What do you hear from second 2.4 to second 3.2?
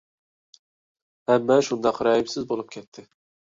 بولۇپ كەتتى.